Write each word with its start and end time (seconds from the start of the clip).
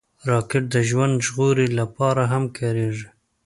راکټ 0.29 0.63
د 0.73 0.75
ژوند 0.89 1.13
ژغورنې 1.25 1.67
لپاره 1.79 2.21
هم 2.31 2.43
کارېږي 2.57 3.07